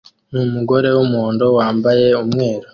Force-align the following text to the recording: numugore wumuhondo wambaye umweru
numugore 0.31 0.87
wumuhondo 0.95 1.45
wambaye 1.57 2.07
umweru 2.23 2.65